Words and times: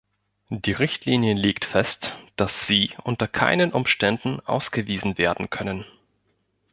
Die 0.49 0.71
Richtlinie 0.71 1.35
legt 1.35 1.63
fest, 1.63 2.17
dass 2.35 2.65
sie 2.65 2.91
unter 3.03 3.27
keinen 3.27 3.71
Umständen 3.71 4.39
ausgewiesen 4.39 5.19
werden 5.19 5.51
können. 5.51 5.85